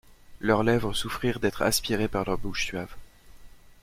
[0.39, 2.95] Leurs lèvres souffrirent d'être aspirées par leurs bouches suaves.